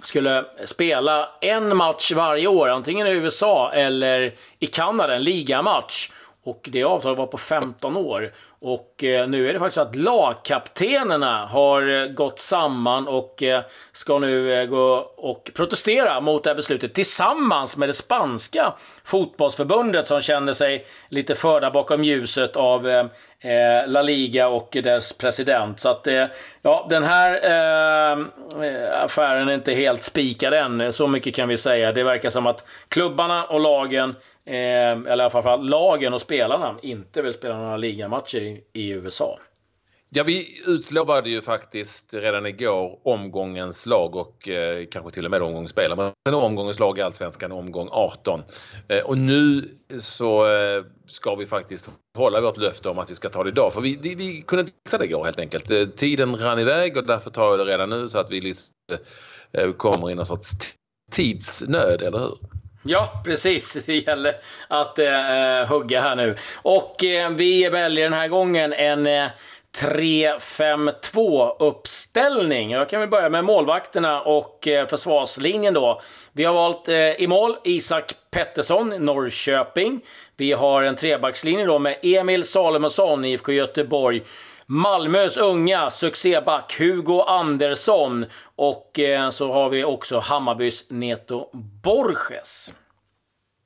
skulle 0.03 0.45
spela 0.65 1.29
en 1.41 1.77
match 1.77 2.11
varje 2.11 2.47
år, 2.47 2.69
antingen 2.69 3.07
i 3.07 3.11
USA 3.11 3.71
eller 3.73 4.33
i 4.59 4.67
Kanada, 4.67 5.15
en 5.15 5.23
ligamatch. 5.23 6.09
Och 6.45 6.69
det 6.71 6.83
avtalet 6.83 7.17
var 7.17 7.27
på 7.27 7.37
15 7.37 7.97
år. 7.97 8.31
Och 8.65 9.03
eh, 9.03 9.27
nu 9.27 9.49
är 9.49 9.53
det 9.53 9.59
faktiskt 9.59 9.75
så 9.75 9.81
att 9.81 9.95
lagkaptenerna 9.95 11.45
har 11.45 12.01
eh, 12.01 12.07
gått 12.07 12.39
samman 12.39 13.07
och 13.07 13.43
eh, 13.43 13.63
ska 13.91 14.19
nu 14.19 14.67
gå 14.67 15.11
och 15.17 15.51
protestera 15.55 16.21
mot 16.21 16.43
det 16.43 16.49
här 16.49 16.55
beslutet 16.55 16.93
tillsammans 16.93 17.77
med 17.77 17.89
det 17.89 17.93
spanska 17.93 18.73
fotbollsförbundet 19.03 20.07
som 20.07 20.21
känner 20.21 20.53
sig 20.53 20.85
lite 21.09 21.35
förda 21.35 21.71
bakom 21.71 22.03
ljuset 22.03 22.55
av 22.55 23.09
La 23.87 24.01
Liga 24.01 24.47
och 24.47 24.77
dess 24.83 25.13
president. 25.13 25.79
Så 25.79 25.89
att 25.89 26.07
ja, 26.61 26.87
den 26.89 27.03
här 27.03 27.39
affären 29.03 29.49
är 29.49 29.53
inte 29.53 29.73
helt 29.73 30.03
spikad 30.03 30.53
än, 30.53 30.93
så 30.93 31.07
mycket 31.07 31.35
kan 31.35 31.49
vi 31.49 31.57
säga. 31.57 31.91
Det 31.91 32.03
verkar 32.03 32.29
som 32.29 32.47
att 32.47 32.65
klubbarna 32.87 33.45
och 33.45 33.59
lagen 33.59 34.15
eh, 34.45 35.11
eller 35.11 35.29
framförallt 35.29 35.69
lagen 35.69 36.13
och 36.13 36.21
spelarna, 36.21 36.75
inte 36.81 37.21
vill 37.21 37.33
spela 37.33 37.57
några 37.57 37.77
ligamatcher 37.77 38.41
i, 38.41 38.63
i 38.73 38.89
USA. 38.89 39.39
Ja, 40.15 40.23
vi 40.23 40.47
utlovade 40.67 41.29
ju 41.29 41.41
faktiskt 41.41 42.13
redan 42.13 42.45
igår 42.45 42.99
omgångens 43.03 43.85
lag 43.85 44.15
och 44.15 44.49
eh, 44.49 44.85
kanske 44.91 45.11
till 45.11 45.25
och 45.25 45.31
med 45.31 45.41
omgångsspelare. 45.41 46.13
Men 46.25 46.33
omgångens 46.33 46.79
lag 46.79 46.97
i 46.97 47.01
Allsvenskan 47.01 47.51
omgång 47.51 47.87
18. 47.91 48.43
Eh, 48.87 48.99
och 48.99 49.17
nu 49.17 49.69
så 49.99 50.47
eh, 50.47 50.83
ska 51.05 51.35
vi 51.35 51.45
faktiskt 51.45 51.89
hålla 52.17 52.41
vårt 52.41 52.57
löfte 52.57 52.89
om 52.89 52.99
att 52.99 53.11
vi 53.11 53.15
ska 53.15 53.29
ta 53.29 53.43
det 53.43 53.49
idag. 53.49 53.73
För 53.73 53.81
vi, 53.81 53.99
vi, 54.01 54.15
vi 54.15 54.41
kunde 54.41 54.61
inte 54.61 54.73
fixa 54.85 54.97
det 54.97 55.05
igår 55.05 55.25
helt 55.25 55.39
enkelt. 55.39 55.71
Eh, 55.71 55.85
tiden 55.85 56.35
rann 56.35 56.59
iväg 56.59 56.97
och 56.97 57.07
därför 57.07 57.29
tar 57.29 57.49
jag 57.49 57.59
det 57.59 57.73
redan 57.73 57.89
nu 57.89 58.07
så 58.07 58.19
att 58.19 58.31
vi 58.31 58.41
liksom, 58.41 58.67
eh, 59.51 59.71
kommer 59.71 60.11
i 60.11 60.15
någon 60.15 60.25
sorts 60.25 60.75
tidsnöd, 61.11 62.01
eller 62.01 62.19
hur? 62.19 62.37
Ja, 62.83 63.21
precis. 63.25 63.73
Det 63.85 63.95
gäller 63.95 64.33
att 64.67 64.99
eh, 64.99 65.59
eh, 65.61 65.67
hugga 65.67 66.01
här 66.01 66.15
nu. 66.15 66.35
Och 66.55 67.03
eh, 67.03 67.29
vi 67.29 67.69
väljer 67.69 68.03
den 68.03 68.13
här 68.13 68.27
gången 68.27 68.73
en 68.73 69.07
eh, 69.07 69.29
3-5-2 69.81 71.55
uppställning. 71.59 72.71
Jag 72.71 72.89
kan 72.89 72.99
väl 72.99 73.09
börja 73.09 73.29
med 73.29 73.45
målvakterna 73.45 74.21
och 74.21 74.67
eh, 74.67 74.87
försvarslinjen 74.87 75.73
då. 75.73 76.01
Vi 76.31 76.43
har 76.43 76.53
valt 76.53 76.87
eh, 76.87 76.95
i 76.95 77.27
mål 77.27 77.55
Isak 77.63 78.13
Pettersson, 78.31 78.89
Norrköping. 79.05 80.01
Vi 80.37 80.51
har 80.51 80.83
en 80.83 80.95
trebackslinje 80.95 81.65
då 81.65 81.79
med 81.79 81.97
Emil 82.01 82.43
Salomonsson, 82.43 83.25
IFK 83.25 83.51
Göteborg. 83.51 84.21
Malmös 84.73 85.37
unga 85.37 85.91
succéback 85.91 86.75
Hugo 86.79 87.21
Andersson 87.21 88.25
och 88.55 88.99
eh, 88.99 89.29
så 89.29 89.53
har 89.53 89.69
vi 89.69 89.83
också 89.83 90.19
Hammarbys 90.19 90.85
Neto 90.89 91.49
Borges. 91.83 92.73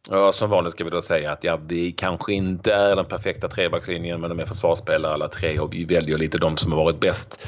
Ja, 0.09 0.31
som 0.31 0.49
vanligt 0.49 0.71
ska 0.71 0.83
vi 0.83 0.89
då 0.89 1.01
säga 1.01 1.31
att 1.31 1.43
ja, 1.43 1.59
vi 1.67 1.91
kanske 1.91 2.33
inte 2.33 2.73
är 2.73 2.95
den 2.95 3.05
perfekta 3.05 3.47
trebackslinjen 3.47 4.21
men 4.21 4.29
de 4.29 4.39
är 4.39 4.45
försvarsspelare 4.45 5.13
alla 5.13 5.27
tre 5.27 5.59
och 5.59 5.73
vi 5.73 5.85
väljer 5.85 6.17
lite 6.17 6.37
de 6.37 6.57
som 6.57 6.71
har 6.71 6.83
varit 6.83 6.99
bäst 6.99 7.47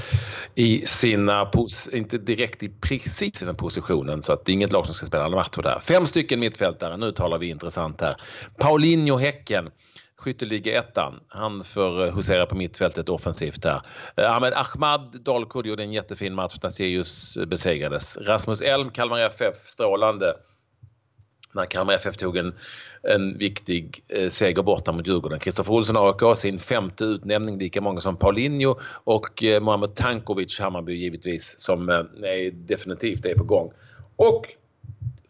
i 0.55 0.85
sina, 0.85 1.51
inte 1.93 2.17
direkt 2.17 2.63
i 2.63 2.69
precis 2.69 3.35
sina 3.35 3.53
positionen 3.53 4.21
så 4.21 4.33
att 4.33 4.45
det 4.45 4.51
är 4.51 4.53
inget 4.53 4.71
lag 4.71 4.85
som 4.85 4.93
ska 4.93 5.05
spela 5.05 5.23
alla 5.23 5.35
matcher 5.35 5.61
där. 5.61 5.79
Fem 5.79 6.05
stycken 6.05 6.39
mittfältare, 6.39 6.97
nu 6.97 7.11
talar 7.11 7.37
vi 7.37 7.49
intressant 7.49 8.01
här. 8.01 8.21
Paulinho 8.57 9.17
Häcken 9.17 9.69
skytteliga-ettan. 10.19 11.19
Han 11.27 11.63
får 11.63 12.05
eh, 12.05 12.15
husera 12.15 12.45
på 12.45 12.55
mittfältet 12.55 13.09
offensivt 13.09 13.61
där. 13.61 13.81
Eh, 14.17 14.35
Ahmed 14.35 14.53
Ahmad, 14.53 15.21
Dalkurd 15.23 15.65
gjorde 15.65 15.83
en 15.83 15.93
jättefin 15.93 16.35
match 16.35 16.55
när 16.63 16.69
Sirius 16.69 17.38
besegrades. 17.47 18.17
Rasmus 18.17 18.61
Elm, 18.61 18.89
Kalmar 18.89 19.19
FF, 19.19 19.55
strålande. 19.65 20.33
när 21.53 21.65
Kalmar 21.65 21.93
FF 21.93 22.17
tog 22.17 22.38
en, 22.38 22.53
en 23.03 23.38
viktig 23.38 24.03
eh, 24.07 24.29
seger 24.29 24.63
borta 24.63 24.91
mot 24.91 25.07
Djurgården. 25.07 25.39
Kristoffer 25.39 25.73
Olsson 25.73 25.97
AIK 25.97 26.38
sin 26.38 26.59
femte 26.59 27.03
utnämning, 27.03 27.59
lika 27.59 27.81
många 27.81 28.01
som 28.01 28.17
Paulinho 28.17 28.79
och 29.03 29.43
eh, 29.43 29.61
Mohamed 29.61 29.95
Tankovic 29.95 30.59
Hammarby 30.59 30.93
givetvis 30.93 31.59
som 31.59 31.89
eh, 31.89 32.53
definitivt 32.53 33.25
är 33.25 33.35
på 33.35 33.43
gång. 33.43 33.71
Och 34.15 34.45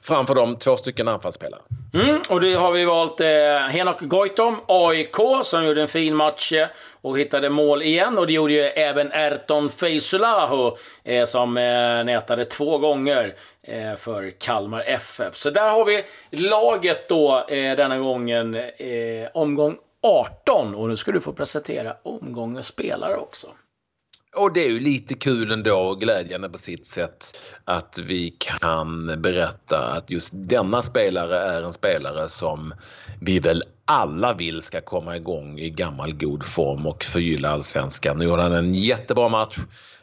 framför 0.01 0.35
dem 0.35 0.55
två 0.55 0.77
stycken 0.77 1.07
anfallsspelare. 1.07 1.61
Mm, 1.93 2.21
och 2.29 2.41
det 2.41 2.53
har 2.53 2.71
vi 2.71 2.85
valt 2.85 3.21
eh, 3.21 3.27
Henok 3.69 4.01
Goitom, 4.01 4.55
AIK, 4.67 5.15
som 5.43 5.65
gjorde 5.65 5.81
en 5.81 5.87
fin 5.87 6.15
match 6.15 6.51
eh, 6.51 6.67
och 7.01 7.19
hittade 7.19 7.49
mål 7.49 7.81
igen. 7.81 8.17
Och 8.17 8.27
det 8.27 8.33
gjorde 8.33 8.53
ju 8.53 8.61
även 8.61 9.11
Erton 9.11 9.69
Feisulahu, 9.69 10.71
eh, 11.03 11.25
som 11.25 11.57
eh, 11.57 12.03
nätade 12.03 12.45
två 12.45 12.77
gånger 12.77 13.35
eh, 13.63 13.95
för 13.95 14.31
Kalmar 14.39 14.83
FF. 14.87 15.35
Så 15.35 15.49
där 15.49 15.69
har 15.69 15.85
vi 15.85 16.03
laget 16.31 17.09
då 17.09 17.45
eh, 17.47 17.75
denna 17.75 17.97
gången, 17.97 18.55
eh, 18.55 19.27
omgång 19.33 19.77
18. 20.03 20.75
Och 20.75 20.89
nu 20.89 20.97
ska 20.97 21.11
du 21.11 21.21
få 21.21 21.33
presentera 21.33 21.95
omgångens 22.03 22.67
spelare 22.67 23.17
också. 23.17 23.47
Och 24.39 24.53
det 24.53 24.65
är 24.65 24.69
ju 24.69 24.79
lite 24.79 25.13
kul 25.15 25.51
ändå 25.51 25.77
och 25.77 25.99
glädjande 25.99 26.49
på 26.49 26.57
sitt 26.57 26.87
sätt 26.87 27.25
att 27.65 27.99
vi 28.03 28.29
kan 28.29 29.21
berätta 29.21 29.91
att 29.91 30.09
just 30.09 30.31
denna 30.33 30.81
spelare 30.81 31.39
är 31.39 31.61
en 31.61 31.73
spelare 31.73 32.29
som 32.29 32.73
vi 33.21 33.39
väl 33.39 33.63
alla 33.85 34.33
vill 34.33 34.61
ska 34.61 34.81
komma 34.81 35.15
igång 35.15 35.59
i 35.59 35.69
gammal 35.69 36.13
god 36.13 36.45
form 36.45 36.85
och 36.85 37.03
förgylla 37.03 37.49
allsvenskan. 37.49 38.17
Nu 38.17 38.25
gjorde 38.25 38.41
han 38.41 38.53
en 38.53 38.73
jättebra 38.73 39.29
match 39.29 39.57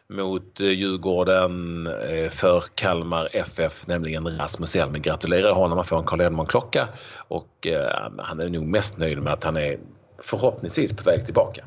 mot 0.08 0.60
eh, 0.60 0.66
Djurgården 0.66 1.86
eh, 1.86 2.30
för 2.30 2.64
Kalmar 2.74 3.28
FF, 3.32 3.86
nämligen 3.86 4.38
Rasmus 4.38 4.76
Elm. 4.76 5.02
Gratulerar 5.02 5.52
honom, 5.52 5.78
han 5.78 5.86
får 5.86 5.98
en 5.98 6.04
Carl 6.04 6.20
Edmond-klocka 6.20 6.88
och 7.28 7.66
eh, 7.66 8.10
han 8.18 8.40
är 8.40 8.48
nog 8.48 8.66
mest 8.66 8.98
nöjd 8.98 9.22
med 9.22 9.32
att 9.32 9.44
han 9.44 9.56
är 9.56 9.78
förhoppningsvis 10.18 10.96
på 10.96 11.02
väg 11.04 11.24
tillbaka. 11.24 11.64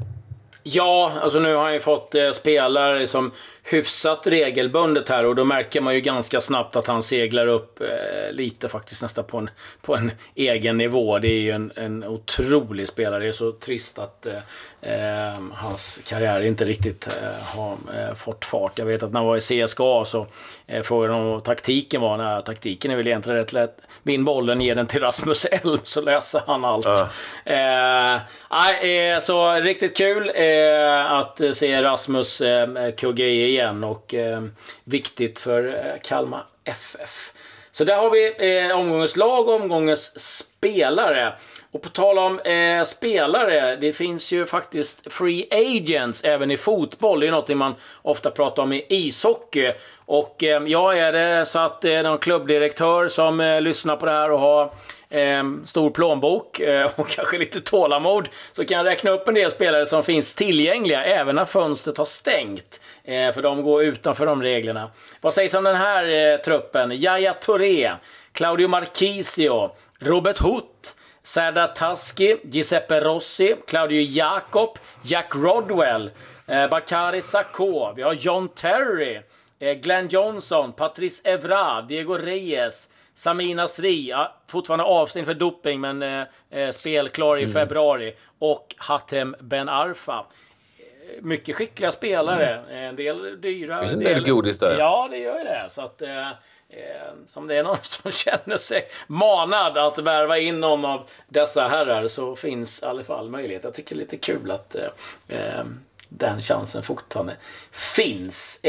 Ja, 0.71 1.11
alltså 1.21 1.39
nu 1.39 1.55
har 1.55 1.63
han 1.63 1.73
ju 1.73 1.79
fått 1.79 2.15
eh, 2.15 2.31
spelare 2.31 3.07
som 3.07 3.31
hyfsat 3.71 4.27
regelbundet 4.27 5.09
här 5.09 5.25
och 5.25 5.35
då 5.35 5.45
märker 5.45 5.81
man 5.81 5.95
ju 5.95 6.01
ganska 6.01 6.41
snabbt 6.41 6.75
att 6.75 6.87
han 6.87 7.03
seglar 7.03 7.47
upp 7.47 7.81
eh, 7.81 8.31
lite 8.31 8.69
faktiskt 8.69 9.01
nästan 9.01 9.23
på 9.23 9.37
en, 9.37 9.49
på 9.81 9.95
en 9.95 10.11
egen 10.35 10.77
nivå. 10.77 11.19
Det 11.19 11.27
är 11.27 11.39
ju 11.39 11.51
en, 11.51 11.71
en 11.75 12.03
otrolig 12.03 12.87
spelare. 12.87 13.23
Det 13.23 13.27
är 13.27 13.31
så 13.31 13.51
trist 13.51 13.99
att 13.99 14.25
eh, 14.25 14.33
eh 14.81 15.37
hans 15.53 16.01
karriär 16.05 16.41
inte 16.41 16.65
riktigt 16.65 17.07
eh, 17.07 17.57
har 17.57 17.71
eh, 17.71 18.15
fått 18.15 18.45
fart. 18.45 18.79
Jag 18.79 18.85
vet 18.85 19.03
att 19.03 19.11
när 19.11 19.19
han 19.19 19.27
var 19.27 19.37
i 19.37 19.65
CSKA 19.65 20.05
så 20.05 20.27
frågade 20.83 21.13
de 21.13 21.25
vad 21.25 21.43
taktiken 21.43 22.01
var. 22.01 22.17
Nej, 22.17 22.43
taktiken 22.43 22.91
är 22.91 22.95
väl 22.95 23.07
egentligen 23.07 23.39
rätt 23.39 23.53
lätt. 23.53 23.77
Vinn 24.03 24.25
bollen, 24.25 24.61
ge 24.61 24.73
den 24.73 24.87
till 24.87 25.01
Rasmus 25.01 25.45
Elm 25.45 25.79
så 25.83 26.01
löser 26.01 26.41
han 26.47 26.65
allt. 26.65 26.87
Ja. 27.45 28.19
så 29.21 29.53
riktigt 29.53 29.97
kul 29.97 30.31
Eh, 30.59 31.11
att 31.11 31.41
se 31.53 31.81
Rasmus 31.81 32.41
eh, 32.41 32.91
kugga 32.97 33.25
i 33.25 33.45
igen 33.45 33.83
och 33.83 34.13
eh, 34.13 34.43
viktigt 34.83 35.39
för 35.39 35.67
eh, 35.67 36.01
Kalmar 36.03 36.43
FF. 36.63 37.33
Så 37.71 37.83
där 37.83 37.95
har 37.95 38.09
vi 38.09 38.73
omgångens 38.73 39.17
lag 39.17 39.47
och 39.47 39.55
omgångens 39.55 40.19
spelare. 40.19 41.33
Och 41.71 41.81
på 41.81 41.89
tal 41.89 42.17
om 42.17 42.39
eh, 42.39 42.83
spelare, 42.83 43.75
det 43.75 43.93
finns 43.93 44.31
ju 44.31 44.45
faktiskt 44.45 45.13
free 45.13 45.47
agents 45.51 46.23
även 46.23 46.51
i 46.51 46.57
fotboll. 46.57 47.19
Det 47.19 47.27
är 47.27 47.31
något 47.31 47.49
man 47.49 47.75
ofta 48.01 48.31
pratar 48.31 48.63
om 48.63 48.73
i 48.73 48.85
ishockey. 48.89 49.71
Och 50.05 50.43
eh, 50.43 50.63
ja, 50.67 50.93
är 50.93 51.11
det 51.11 51.45
så 51.45 51.59
att 51.59 51.81
det 51.81 51.93
är 51.93 52.03
någon 52.03 52.17
klubbdirektör 52.17 53.07
som 53.07 53.39
eh, 53.39 53.61
lyssnar 53.61 53.95
på 53.95 54.05
det 54.05 54.11
här 54.11 54.31
och 54.31 54.39
har 54.39 54.71
eh, 55.09 55.43
stor 55.65 55.89
plånbok 55.89 56.59
eh, 56.59 56.91
och 56.95 57.09
kanske 57.09 57.37
lite 57.37 57.61
tålamod 57.61 58.29
så 58.53 58.65
kan 58.65 58.77
jag 58.77 58.85
räkna 58.85 59.11
upp 59.11 59.27
en 59.27 59.33
del 59.33 59.51
spelare 59.51 59.85
som 59.85 60.03
finns 60.03 60.35
tillgängliga 60.35 61.03
även 61.03 61.35
när 61.35 61.45
fönstret 61.45 61.97
har 61.97 62.05
stängt. 62.05 62.81
Eh, 63.03 63.31
för 63.31 63.41
de 63.41 63.61
går 63.61 63.83
utanför 63.83 64.25
de 64.25 64.41
reglerna. 64.41 64.91
Vad 65.21 65.33
sägs 65.33 65.53
om 65.53 65.63
den 65.63 65.75
här 65.75 66.33
eh, 66.33 66.37
truppen? 66.37 66.91
Yahya 66.91 67.33
Touré, 67.33 67.91
Claudio 68.31 68.67
Marchisio, 68.67 69.71
Robert 69.99 70.39
Hutt, 70.39 70.95
Serda 71.23 71.67
Taski, 71.67 72.37
Giuseppe 72.43 72.99
Rossi, 72.99 73.55
Claudio 73.67 74.01
Jakob, 74.01 74.77
Jack 75.03 75.35
Rodwell, 75.35 76.11
eh, 76.47 76.67
Bakari 76.69 77.21
Sakho, 77.21 77.93
vi 77.93 78.01
har 78.01 78.13
John 78.13 78.49
Terry, 78.49 79.21
eh, 79.59 79.73
Glenn 79.73 80.07
Johnson, 80.07 80.73
Patrice 80.73 81.21
Evra, 81.23 81.81
Diego 81.81 82.17
Reyes, 82.17 82.89
Samina 83.19 83.67
Sri, 83.67 84.09
ja, 84.09 84.35
fortfarande 84.47 84.85
avstängd 84.85 85.25
för 85.25 85.33
doping 85.33 85.81
men 85.81 86.01
eh, 86.03 86.23
eh, 86.49 86.71
spelklar 86.71 87.37
i 87.37 87.43
mm. 87.43 87.53
februari. 87.53 88.15
Och 88.39 88.75
Hatem 88.77 89.35
Ben 89.39 89.69
Arfa. 89.69 90.25
Eh, 90.77 91.21
mycket 91.21 91.55
skickliga 91.55 91.91
spelare, 91.91 92.57
mm. 92.57 92.89
en 92.89 92.95
del 92.95 93.41
dyra. 93.41 93.75
Det 93.75 93.81
finns 93.81 93.93
en 93.93 93.99
del, 93.99 94.23
del 94.23 94.33
godis 94.33 94.57
där. 94.57 94.77
Ja, 94.77 95.07
det 95.11 95.17
gör 95.17 95.37
ju 95.37 95.43
det. 95.43 95.65
Så 95.69 95.81
att, 95.81 96.01
eh, 96.01 96.29
eh, 96.29 96.33
som 97.27 97.47
det 97.47 97.55
är 97.55 97.63
någon 97.63 97.77
som 97.83 98.11
känner 98.11 98.57
sig 98.57 98.81
manad 99.07 99.77
att 99.77 99.97
värva 99.97 100.37
in 100.37 100.59
någon 100.59 100.85
av 100.85 101.09
dessa 101.27 101.67
herrar 101.67 102.07
så 102.07 102.35
finns 102.35 102.83
i 102.83 102.85
alla 102.85 103.03
fall 103.03 103.29
möjlighet. 103.29 103.63
Jag 103.63 103.73
tycker 103.73 103.95
det 103.95 103.99
är 103.99 104.03
lite 104.03 104.17
kul 104.17 104.51
att 104.51 104.75
eh, 105.27 105.63
den 106.09 106.41
chansen 106.41 106.83
fortfarande 106.83 107.35
finns. 107.71 108.61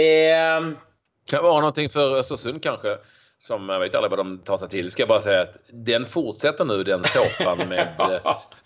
kan 1.31 1.43
vara 1.43 1.61
någonting 1.61 1.91
för 1.91 2.17
Östersund 2.17 2.63
kanske 2.63 2.97
som 3.43 3.69
jag 3.69 3.81
vet 3.81 3.95
aldrig 3.95 4.11
vad 4.11 4.19
de 4.19 4.39
tar 4.39 4.57
sig 4.57 4.69
till. 4.69 4.91
Ska 4.91 5.03
jag 5.03 5.09
bara 5.09 5.21
säga 5.21 5.43
att 5.43 5.59
den 5.73 6.07
fortsätter 6.07 6.65
nu 6.65 6.85
den 6.85 7.05
såpan 7.05 7.69
med 7.69 7.89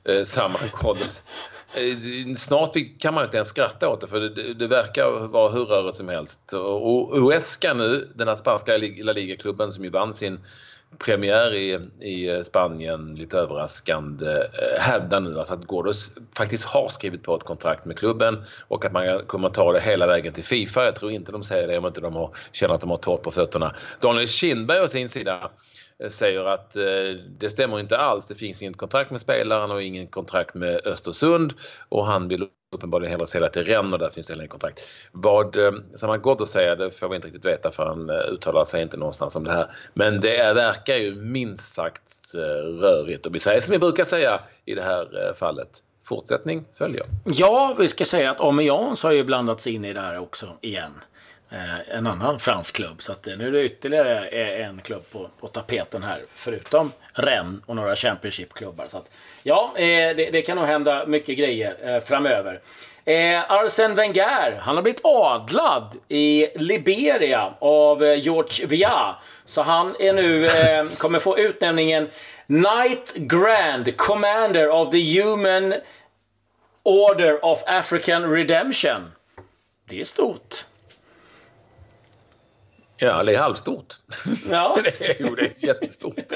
eh, 0.08 0.24
samma 0.24 0.58
Koddos. 0.72 1.22
Eh, 1.74 2.34
snart 2.36 2.76
kan 2.98 3.14
man 3.14 3.24
inte 3.24 3.36
ens 3.36 3.48
skratta 3.48 3.88
åt 3.88 4.00
det 4.00 4.06
för 4.06 4.20
det, 4.20 4.54
det 4.54 4.66
verkar 4.66 5.28
vara 5.28 5.48
hur 5.48 5.64
rörigt 5.64 5.96
som 5.96 6.08
helst. 6.08 6.52
Och 6.52 7.20
Huesca 7.20 7.74
nu, 7.74 8.12
den 8.14 8.28
här 8.28 8.34
spanska 8.34 8.78
La 8.78 9.12
Liga-klubben 9.12 9.72
som 9.72 9.84
ju 9.84 9.90
vann 9.90 10.14
sin 10.14 10.40
premiär 10.98 11.54
i, 11.54 11.80
i 12.00 12.44
Spanien 12.44 13.14
lite 13.14 13.38
överraskande 13.38 14.30
eh, 14.32 14.80
hävdar 14.80 15.20
nu 15.20 15.38
alltså 15.38 15.54
att 15.54 15.64
Gordos 15.64 16.12
faktiskt 16.36 16.64
har 16.64 16.88
skrivit 16.88 17.22
på 17.22 17.36
ett 17.36 17.42
kontrakt 17.42 17.84
med 17.84 17.98
klubben 17.98 18.44
och 18.68 18.84
att 18.84 18.92
man 18.92 19.26
kommer 19.26 19.48
ta 19.48 19.72
det 19.72 19.80
hela 19.80 20.06
vägen 20.06 20.32
till 20.32 20.44
Fifa. 20.44 20.84
Jag 20.84 20.96
tror 20.96 21.12
inte 21.12 21.32
de 21.32 21.44
säger 21.44 21.68
det 21.68 21.78
om 21.78 21.86
inte 21.86 22.00
de 22.00 22.14
har, 22.14 22.30
känner 22.52 22.74
att 22.74 22.80
de 22.80 22.90
har 22.90 22.96
torrt 22.96 23.22
på 23.22 23.30
fötterna. 23.30 23.74
Daniel 24.00 24.28
Kindberg 24.28 24.80
å 24.80 24.88
sin 24.88 25.08
sida 25.08 25.50
eh, 25.98 26.08
säger 26.08 26.44
att 26.44 26.76
eh, 26.76 26.84
det 27.38 27.50
stämmer 27.50 27.80
inte 27.80 27.98
alls. 27.98 28.26
Det 28.26 28.34
finns 28.34 28.62
inget 28.62 28.76
kontrakt 28.76 29.10
med 29.10 29.20
spelaren 29.20 29.70
och 29.70 29.82
ingen 29.82 30.06
kontrakt 30.06 30.54
med 30.54 30.86
Östersund 30.86 31.54
och 31.88 32.06
han 32.06 32.28
vill 32.28 32.48
uppenbarligen 32.74 33.10
hellre 33.10 33.26
sälja 33.26 33.48
till 33.48 33.64
Rennes 33.64 33.92
och 33.92 33.98
där 33.98 34.10
finns 34.10 34.26
det 34.26 34.32
heller 34.32 34.42
inget 34.42 34.50
kontrakt. 34.50 34.80
Vad 35.12 35.56
eh, 35.56 35.72
Saman 35.94 36.22
Ghoddos 36.22 36.50
säger 36.50 36.76
det 36.76 36.90
får 36.90 37.08
vi 37.08 37.16
inte 37.16 37.28
riktigt 37.28 37.44
veta 37.44 37.70
för 37.70 37.86
han 37.86 38.10
eh, 38.10 38.16
uttalar 38.16 38.64
sig 38.64 38.82
inte 38.82 38.96
någonstans 38.96 39.36
om 39.36 39.44
det 39.44 39.52
här. 39.52 39.66
Men 39.94 40.20
det 40.20 40.54
verkar 40.54 40.96
ju 40.96 41.14
minst 41.14 41.74
sagt 41.74 42.34
eh, 42.34 42.40
rörigt 42.80 43.26
och 43.26 43.34
vi 43.34 43.38
säger 43.38 43.60
som 43.60 43.72
vi 43.72 43.78
brukar 43.78 44.04
säga 44.04 44.40
i 44.64 44.74
det 44.74 44.82
här 44.82 45.28
eh, 45.28 45.34
fallet. 45.34 45.68
Fortsättning 46.04 46.64
följer. 46.74 47.06
Ja, 47.24 47.74
vi 47.78 47.88
ska 47.88 48.04
säga 48.04 48.30
att 48.30 48.40
Aubameyang 48.40 48.96
har 49.02 49.10
ju 49.10 49.24
blandats 49.24 49.66
in 49.66 49.84
i 49.84 49.92
det 49.92 50.00
här 50.00 50.18
också 50.18 50.46
igen. 50.60 50.92
Eh, 51.54 51.96
en 51.96 52.06
annan 52.06 52.40
fransk 52.40 52.76
klubb. 52.76 53.02
Så 53.02 53.12
att, 53.12 53.26
eh, 53.26 53.36
nu 53.36 53.46
är 53.46 53.52
det 53.52 53.64
ytterligare 53.64 54.28
eh, 54.28 54.68
en 54.68 54.80
klubb 54.80 55.04
på, 55.12 55.28
på 55.40 55.48
tapeten 55.48 56.02
här. 56.02 56.22
Förutom 56.34 56.92
Rennes 57.12 57.60
och 57.66 57.76
några 57.76 57.96
Championship-klubbar. 57.96 58.88
Så 58.88 58.98
att, 58.98 59.10
ja, 59.42 59.72
det, 59.76 60.14
det, 60.14 60.42
kan 60.42 60.56
nog 60.56 60.66
hända 60.66 61.06
mycket 61.06 61.38
grejer 61.38 62.00
framöver. 62.00 62.60
Eh, 63.04 63.50
Arsene 63.52 63.94
Wenger, 63.94 64.58
han 64.60 64.76
har 64.76 64.82
blivit 64.82 65.00
adlad 65.04 65.92
i 66.08 66.48
Liberia 66.54 67.54
av 67.58 68.02
George 68.02 68.66
Via. 68.66 69.16
Så 69.44 69.62
han 69.62 69.96
är 69.98 70.12
nu, 70.12 70.46
eh, 70.46 70.86
kommer 70.98 71.18
få 71.18 71.38
utnämningen 71.38 72.10
Knight 72.46 73.14
Grand 73.14 73.96
Commander 73.96 74.70
of 74.70 74.90
the 74.90 75.20
Human 75.20 75.74
Order 76.82 77.44
of 77.44 77.62
African 77.66 78.32
Redemption. 78.32 79.12
Det 79.88 80.00
är 80.00 80.04
stort. 80.04 80.64
Ja, 82.96 83.22
det 83.22 83.34
är 83.34 83.38
halvstort. 83.38 83.94
Ja. 84.50 84.78
jo, 85.18 85.34
det 85.34 85.42
är 85.42 85.66
jättestort. 85.66 86.18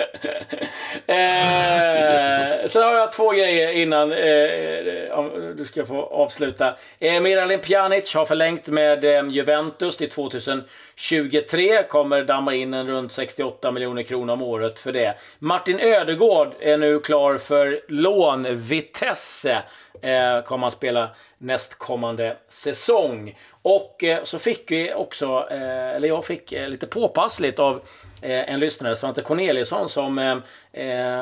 eh, 1.07 2.69
sen 2.69 2.83
har 2.83 2.95
jag 2.95 3.13
två 3.13 3.31
grejer 3.31 3.73
innan 3.73 4.13
eh, 4.13 5.55
du 5.57 5.65
ska 5.67 5.87
få 5.87 6.03
avsluta. 6.03 6.77
Eh, 6.99 7.21
Miralem 7.21 7.61
Pjanic 7.61 8.15
har 8.15 8.25
förlängt 8.25 8.67
med 8.67 9.05
eh, 9.05 9.29
Juventus 9.29 9.97
till 9.97 10.11
2023. 10.11 11.83
Kommer 11.83 12.25
damma 12.25 12.55
in 12.55 12.75
en 12.75 12.87
runt 12.87 13.13
68 13.13 13.73
miljoner 13.73 14.03
kronor 14.03 14.33
om 14.33 14.43
året 14.43 14.79
för 14.79 14.93
det. 14.93 15.15
Martin 15.39 15.81
Ödegård 15.81 16.55
är 16.61 16.77
nu 16.77 17.01
klar 17.01 17.39
för 17.39 17.81
lån. 17.89 18.57
Vitesse 18.57 19.63
eh, 20.03 20.43
kommer 20.45 20.63
han 20.63 20.71
spela 20.71 21.11
nästkommande 21.39 22.37
säsong. 22.49 23.37
Och 23.63 24.05
eh, 24.05 24.25
så 24.25 24.39
fick 24.39 24.71
vi 24.71 24.95
också, 24.95 25.47
eh, 25.51 25.97
eller 25.97 26.09
jag 26.09 26.25
fick 26.25 26.53
eh, 26.53 26.69
lite 26.69 26.87
påpassligt 26.87 27.59
av 27.59 27.81
en 28.21 28.61
lyssnare, 28.61 28.97
Svante 28.97 29.23
Corneliusson, 29.23 29.89
som 29.89 30.43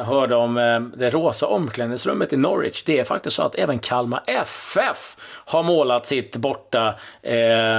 hörde 0.05 0.35
om 0.37 0.55
det 0.97 1.11
rosa 1.11 1.47
omklädningsrummet 1.47 2.33
i 2.33 2.37
Norwich. 2.37 2.83
Det 2.85 2.99
är 2.99 3.05
faktiskt 3.05 3.37
så 3.37 3.43
att 3.43 3.55
även 3.55 3.79
Kalmar 3.79 4.23
FF 4.27 5.17
har 5.45 5.63
målat 5.63 6.07
sitt 6.07 6.37
borta 6.37 6.95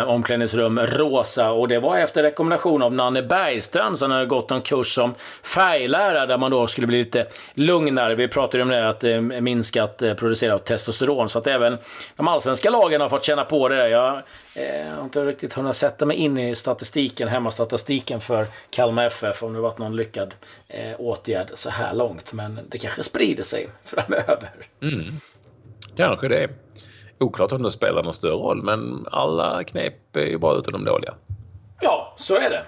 omklädningsrum 0.08 0.80
rosa. 0.80 1.52
Och 1.52 1.68
det 1.68 1.80
var 1.80 1.98
efter 1.98 2.24
rekommendation 2.24 2.82
av 2.82 2.94
Nanne 2.94 3.22
Bergstrand 3.22 4.00
som 4.00 4.12
hade 4.12 4.26
gått 4.26 4.52
en 4.52 4.62
kurs 4.62 4.96
som 4.96 5.16
färglärare 5.44 6.26
där 6.26 6.38
man 6.38 6.52
då 6.52 6.68
skulle 6.68 6.88
bli 6.88 6.98
lite 6.98 7.28
lugnare. 7.54 8.16
Vi 8.16 8.28
pratade 8.28 8.64
om 8.64 8.70
det, 8.70 8.90
att 8.90 9.04
minskat 9.44 9.98
producera 9.98 10.16
producerat 10.16 10.66
testosteron. 10.66 11.30
Så 11.30 11.40
att 11.40 11.48
även 11.48 11.78
de 12.28 12.34
allsvenska 12.34 12.70
lagen 12.70 13.02
har 13.02 13.10
fått 13.10 13.24
känna 13.24 13.46
på 13.46 13.70
det 13.70 13.76
där. 13.76 13.88
Jag 13.88 14.22
eh, 14.56 14.96
har 14.96 15.04
inte 15.04 15.26
riktigt 15.26 15.54
hunnit 15.54 15.76
sätta 15.76 16.06
mig 16.06 16.18
in 16.18 16.38
i 16.38 16.56
statistiken, 16.56 17.28
hemmastatistiken 17.28 18.22
för 18.22 18.46
Kalmar 18.70 19.06
FF, 19.06 19.44
om 19.44 19.54
det 19.54 19.60
varit 19.60 19.78
någon 19.78 19.96
lyckad 19.96 20.34
eh, 20.68 21.00
åtgärd 21.00 21.48
så 21.54 21.70
här 21.70 21.94
långt. 21.94 22.34
Men 22.34 22.60
det 22.70 22.78
kanske 22.78 23.04
sprider 23.04 23.44
sig 23.44 23.70
framöver. 23.84 24.50
Mm. 24.82 25.20
Kanske 25.96 26.28
det. 26.28 26.50
Oklart 27.20 27.52
om 27.52 27.64
det 27.64 27.72
spelar 27.72 28.04
någon 28.04 28.14
större 28.14 28.32
roll, 28.32 28.64
men 28.64 29.06
alla 29.12 29.64
knep 29.64 30.16
är 30.16 30.26
ju 30.26 30.38
bra 30.38 30.58
utan 30.58 30.74
de 30.74 30.86
dåliga. 30.86 31.14
Ja, 31.82 32.16
så 32.18 32.36
är 32.36 32.50
det. 32.50 32.66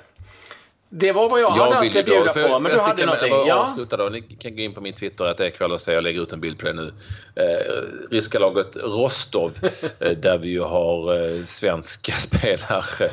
Det 0.90 1.12
var 1.12 1.30
vad 1.30 1.42
jag, 1.42 1.58
jag 1.58 1.72
hade 1.72 2.00
att 2.00 2.06
bjuda 2.06 2.34
på, 2.34 2.60
men 2.60 2.72
du 2.72 2.80
hade 2.80 3.06
någonting. 3.06 3.32
Jag 3.32 3.48
ja. 3.48 3.56
avsluta 3.56 3.98
då. 3.98 4.10
Ni 4.10 4.22
kan 4.22 4.56
gå 4.56 4.62
in 4.62 4.74
på 4.74 4.82
min 4.82 4.94
Twitter 4.94 5.26
att 5.26 5.38
det 5.38 5.50
kväll 5.50 5.72
och 5.72 5.82
se. 5.82 5.94
Jag 5.94 6.04
lägger 6.04 6.22
ut 6.22 6.34
en 6.34 6.42
bild 6.42 6.60
på 6.60 6.66
det 6.66 6.74
nu. 6.74 6.94
Eh, 7.36 8.12
ryska 8.12 8.40
laget 8.40 8.78
Rostov, 8.78 9.52
eh, 10.00 10.12
där 10.12 10.38
vi 10.38 10.50
ju 10.50 10.62
har 10.62 11.16
eh, 11.16 11.44
svenska 11.44 12.12
spelare. 12.18 13.12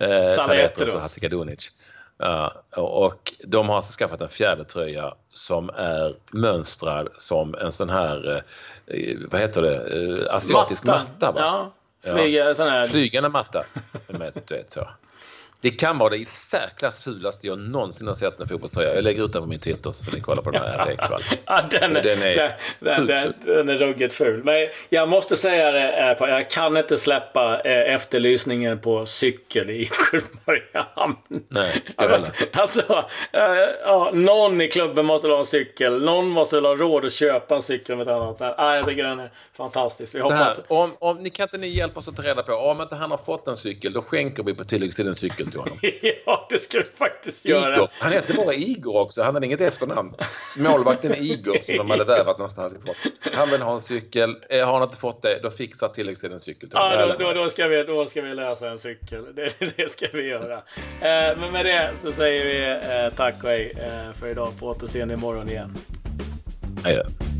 Eh, 0.00 0.24
Sanetos 0.24 0.94
och 0.94 1.00
Hatzikadunic. 1.00 1.72
Uh, 2.22 2.78
och 2.78 3.32
de 3.44 3.68
har 3.68 3.76
alltså 3.76 3.98
skaffat 3.98 4.20
en 4.20 4.28
fjärde 4.28 4.64
tröja 4.64 5.14
som 5.32 5.70
är 5.70 6.16
mönstrad 6.32 7.08
som 7.18 7.54
en 7.54 7.72
sån 7.72 7.90
här, 7.90 8.42
uh, 8.94 9.16
vad 9.30 9.40
heter 9.40 9.62
det, 9.62 9.96
uh, 9.96 10.34
asiatisk 10.34 10.84
matta. 10.84 11.04
matta 11.04 11.32
va? 11.32 11.72
Ja, 12.04 12.12
flyga, 12.12 12.44
ja. 12.44 12.54
Sån 12.54 12.68
här... 12.68 12.86
Flygande 12.86 13.28
matta. 13.28 13.64
Med, 14.06 14.42
du 14.46 14.54
vet, 14.54 14.70
så. 14.70 14.88
Det 15.60 15.70
kan 15.70 15.98
vara 15.98 16.08
det 16.08 16.16
i 16.16 16.24
särklass 16.24 17.04
fulaste 17.04 17.46
jag 17.46 17.58
någonsin 17.58 18.08
har 18.08 18.14
sett 18.14 18.40
en 18.40 18.48
fotbollströja. 18.48 18.94
Jag 18.94 19.04
lägger 19.04 19.24
ut 19.24 19.32
den 19.32 19.42
på 19.42 19.48
min 19.48 19.60
Twitter 19.60 19.90
så 19.90 20.04
får 20.04 20.12
ni 20.12 20.20
kolla 20.20 20.42
på 20.42 20.50
den 20.50 20.62
här 20.62 20.90
ikväll. 20.90 21.22
ja, 21.46 21.60
den, 21.70 21.94
den, 21.94 22.22
är 22.22 22.56
den, 22.80 23.06
den, 23.06 23.34
den, 23.44 23.68
är 23.68 23.74
ruggigt 23.74 24.14
ful. 24.14 24.44
Men 24.44 24.68
jag 24.88 25.08
måste 25.08 25.36
säga 25.36 25.70
det, 25.70 26.16
jag 26.20 26.50
kan 26.50 26.76
inte 26.76 26.98
släppa 26.98 27.60
eh, 27.60 27.94
efterlysningen 27.94 28.80
på 28.80 29.06
cykel 29.06 29.70
i. 29.70 29.88
Nej, 31.48 31.84
heller. 31.98 32.28
Alltså, 32.52 33.04
äh, 33.32 33.42
ja, 33.84 34.10
någon 34.14 34.60
i 34.60 34.68
klubben 34.68 35.06
måste 35.06 35.28
ha 35.28 35.38
en 35.38 35.46
cykel. 35.46 36.02
Någon 36.02 36.28
måste 36.28 36.56
ha 36.56 36.74
råd 36.74 37.04
att 37.04 37.12
köpa 37.12 37.54
en 37.54 37.62
cykel 37.62 37.96
med 37.96 38.08
ett 38.08 38.14
annat. 38.14 38.40
Nej, 38.58 38.76
jag 38.76 38.86
tycker 38.86 39.02
den 39.02 39.20
är 39.20 39.30
fantastisk. 39.52 40.14
Vi 40.14 40.20
hoppas... 40.20 40.38
Här, 40.38 40.64
om, 40.68 40.92
om, 40.98 41.16
ni 41.16 41.30
kan 41.30 41.44
inte 41.44 41.58
ni 41.58 41.68
hjälpa 41.68 42.00
oss 42.00 42.08
att 42.08 42.16
ta 42.16 42.22
reda 42.22 42.42
på 42.42 42.52
om 42.52 42.80
inte 42.80 42.94
han 42.94 43.10
har 43.10 43.18
fått 43.18 43.48
en 43.48 43.56
cykel, 43.56 43.92
då 43.92 44.02
skänker 44.02 44.42
vi 44.42 44.54
på 44.54 44.64
tilläggstid 44.64 45.06
en 45.06 45.14
cykel 45.14 45.45
till 45.50 45.60
honom. 45.60 45.78
ja, 46.26 46.46
det 46.50 46.58
ska 46.58 46.78
vi 46.78 46.84
faktiskt 46.84 47.46
Igor. 47.46 47.60
göra. 47.60 47.88
Han 47.92 48.12
heter 48.12 48.34
bara 48.34 48.54
Igor 48.54 48.96
också. 48.96 49.22
Han 49.22 49.34
hade 49.34 49.46
inget 49.46 49.60
efternamn. 49.60 50.14
Målvakten 50.56 51.14
Igor 51.14 51.58
som 51.60 51.76
de 51.76 51.90
hade 51.90 52.04
vävat 52.16 52.38
någonstans 52.38 52.74
ifrån. 52.74 52.94
Han 53.34 53.50
vill 53.50 53.62
ha 53.62 53.74
en 53.74 53.80
cykel. 53.80 54.36
Eh, 54.50 54.66
har 54.66 54.72
han 54.72 54.82
inte 54.82 54.96
fått 54.96 55.22
det, 55.22 55.40
då 55.42 55.50
fixar 55.50 55.88
tilläggstid 55.88 56.32
en 56.32 56.40
cykel 56.40 56.68
till 56.68 56.78
honom. 56.78 56.98
Ja, 56.98 57.06
då, 57.06 57.24
då, 57.24 57.32
då, 57.32 57.48
ska 57.48 57.68
vi, 57.68 57.82
då 57.82 58.06
ska 58.06 58.22
vi 58.22 58.34
lösa 58.34 58.70
en 58.70 58.78
cykel. 58.78 59.24
Det, 59.34 59.76
det 59.76 59.90
ska 59.90 60.06
vi 60.12 60.22
göra. 60.28 60.54
Eh, 60.54 61.38
men 61.38 61.52
med 61.52 61.66
det 61.66 61.90
så 61.94 62.12
säger 62.12 62.44
vi 62.44 62.86
eh, 63.06 63.16
tack 63.16 63.44
och 63.44 63.50
hej 63.50 63.72
för 64.20 64.28
idag. 64.28 64.52
På 64.58 64.66
återseende 64.66 65.14
imorgon 65.14 65.48
igen. 65.48 65.74
Hej 66.84 66.96
då. 66.96 67.35